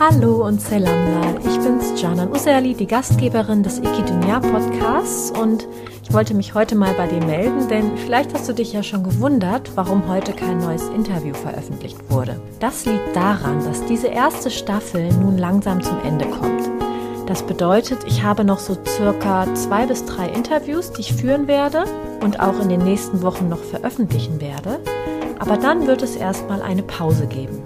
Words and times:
Hallo 0.00 0.44
und 0.44 0.60
Selamla, 0.60 1.38
ich 1.38 1.56
bin's 1.60 2.00
Janan 2.02 2.32
Userli, 2.32 2.74
die 2.74 2.86
Gastgeberin 2.86 3.62
des 3.62 3.78
Ikidunya 3.78 4.40
Podcasts 4.40 5.30
und 5.30 5.68
ich 6.02 6.12
wollte 6.12 6.34
mich 6.34 6.52
heute 6.52 6.74
mal 6.74 6.92
bei 6.94 7.06
dir 7.06 7.24
melden, 7.24 7.68
denn 7.68 7.96
vielleicht 7.96 8.34
hast 8.34 8.48
du 8.48 8.54
dich 8.54 8.72
ja 8.72 8.82
schon 8.82 9.04
gewundert, 9.04 9.70
warum 9.76 10.08
heute 10.08 10.32
kein 10.32 10.58
neues 10.58 10.88
Interview 10.88 11.32
veröffentlicht 11.32 11.96
wurde. 12.10 12.40
Das 12.58 12.84
liegt 12.86 13.14
daran, 13.14 13.64
dass 13.64 13.84
diese 13.84 14.08
erste 14.08 14.50
Staffel 14.50 15.12
nun 15.12 15.38
langsam 15.38 15.80
zum 15.80 15.98
Ende 16.04 16.26
kommt. 16.26 16.68
Das 17.26 17.44
bedeutet, 17.44 18.00
ich 18.04 18.24
habe 18.24 18.42
noch 18.42 18.58
so 18.58 18.76
circa 18.84 19.46
zwei 19.54 19.86
bis 19.86 20.04
drei 20.04 20.28
Interviews, 20.28 20.92
die 20.92 21.02
ich 21.02 21.14
führen 21.14 21.46
werde 21.46 21.84
und 22.20 22.40
auch 22.40 22.60
in 22.60 22.68
den 22.68 22.82
nächsten 22.82 23.22
Wochen 23.22 23.48
noch 23.48 23.62
veröffentlichen 23.62 24.40
werde. 24.40 24.80
Aber 25.38 25.56
dann 25.56 25.86
wird 25.86 26.02
es 26.02 26.16
erstmal 26.16 26.62
eine 26.62 26.82
Pause 26.82 27.28
geben. 27.28 27.62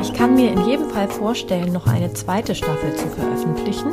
Ich 0.00 0.14
kann 0.14 0.34
mir 0.34 0.50
in 0.50 0.64
jedem 0.64 0.88
Fall 0.88 1.08
vorstellen, 1.08 1.72
noch 1.72 1.86
eine 1.86 2.12
zweite 2.14 2.54
Staffel 2.54 2.94
zu 2.96 3.06
veröffentlichen, 3.08 3.92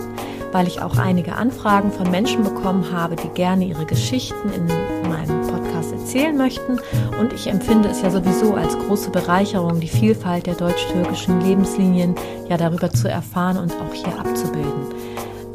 weil 0.54 0.68
ich 0.68 0.82
auch 0.82 0.98
einige 0.98 1.34
Anfragen 1.34 1.92
von 1.92 2.10
Menschen 2.10 2.44
bekommen 2.44 2.92
habe, 2.92 3.18
die 3.18 3.28
gerne 3.30 3.66
ihre 3.66 3.86
Geschichten 3.86 4.50
in 4.54 4.68
meinem 5.10 5.42
Podcast 5.48 5.92
erzählen 5.92 6.38
möchten. 6.38 6.80
Und 7.20 7.34
ich 7.34 7.48
empfinde 7.48 7.90
es 7.90 8.02
ja 8.02 8.10
sowieso 8.10 8.56
als 8.56 8.78
große 8.78 9.10
Bereicherung, 9.10 9.82
die 9.82 9.90
Vielfalt 9.90 10.48
der 10.48 10.56
deutsch-türkischen 10.56 11.42
Lebenslinien 11.42 12.16
ja 12.48 12.56
darüber 12.56 12.90
zu 12.90 13.10
erfahren 13.10 13.58
und 13.58 13.74
auch 13.74 13.94
hier 13.94 14.18
abzubilden. 14.18 14.88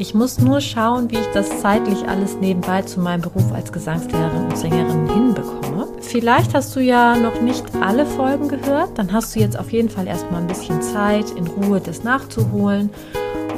Ich 0.02 0.14
muss 0.14 0.40
nur 0.40 0.60
schauen, 0.60 1.12
wie 1.12 1.14
ich 1.14 1.28
das 1.32 1.60
zeitlich 1.60 2.08
alles 2.08 2.34
nebenbei 2.34 2.82
zu 2.82 2.98
meinem 2.98 3.20
Beruf 3.20 3.52
als 3.52 3.70
Gesangslehrerin 3.70 4.46
und 4.46 4.58
Sängerin 4.58 5.08
hinbekomme. 5.08 5.86
Vielleicht 6.00 6.54
hast 6.54 6.74
du 6.74 6.80
ja 6.80 7.14
noch 7.14 7.40
nicht 7.40 7.64
alle 7.80 8.04
Folgen 8.04 8.48
gehört, 8.48 8.98
dann 8.98 9.12
hast 9.12 9.36
du 9.36 9.38
jetzt 9.38 9.56
auf 9.56 9.70
jeden 9.70 9.88
Fall 9.88 10.08
erstmal 10.08 10.40
ein 10.40 10.48
bisschen 10.48 10.82
Zeit, 10.82 11.30
in 11.30 11.46
Ruhe 11.46 11.80
das 11.80 12.02
nachzuholen. 12.02 12.90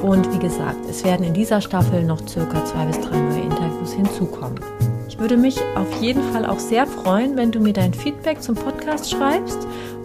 Und 0.02 0.30
wie 0.34 0.38
gesagt, 0.38 0.84
es 0.86 1.02
werden 1.02 1.24
in 1.24 1.32
dieser 1.32 1.62
Staffel 1.62 2.04
noch 2.04 2.20
circa 2.28 2.62
zwei 2.66 2.84
bis 2.84 3.00
drei 3.00 3.18
neue 3.18 3.40
Interviews 3.40 3.94
hinzukommen. 3.94 4.60
Ich 5.14 5.20
würde 5.20 5.36
mich 5.36 5.60
auf 5.76 6.02
jeden 6.02 6.24
Fall 6.32 6.44
auch 6.44 6.58
sehr 6.58 6.88
freuen, 6.88 7.36
wenn 7.36 7.52
du 7.52 7.60
mir 7.60 7.72
dein 7.72 7.94
Feedback 7.94 8.42
zum 8.42 8.56
Podcast 8.56 9.12
schreibst 9.12 9.58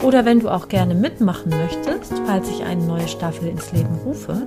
oder 0.04 0.24
wenn 0.24 0.40
du 0.40 0.50
auch 0.50 0.68
gerne 0.68 0.94
mitmachen 0.94 1.50
möchtest, 1.50 2.14
falls 2.28 2.48
ich 2.48 2.64
eine 2.64 2.86
neue 2.86 3.08
Staffel 3.08 3.48
ins 3.48 3.72
Leben 3.72 3.96
rufe 4.06 4.46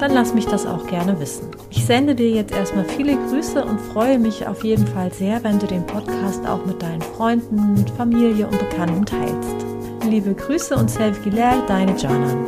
dann 0.00 0.14
lass 0.14 0.32
mich 0.32 0.46
das 0.46 0.64
auch 0.64 0.86
gerne 0.86 1.20
wissen. 1.20 1.50
Ich 1.68 1.84
sende 1.84 2.14
dir 2.14 2.30
jetzt 2.30 2.52
erstmal 2.52 2.86
viele 2.86 3.16
Grüße 3.28 3.62
und 3.62 3.78
freue 3.78 4.18
mich 4.18 4.46
auf 4.46 4.64
jeden 4.64 4.86
Fall 4.86 5.12
sehr, 5.12 5.44
wenn 5.44 5.58
du 5.58 5.66
den 5.66 5.86
Podcast 5.86 6.46
auch 6.46 6.64
mit 6.64 6.80
deinen 6.82 7.02
Freunden, 7.02 7.84
Familie 7.98 8.46
und 8.46 8.58
Bekannten 8.58 9.04
teilst. 9.04 9.66
Liebe 10.08 10.34
Grüße 10.34 10.74
und 10.74 10.90
Selfie 10.90 11.30
deine 11.30 11.94
Janan. 11.98 12.46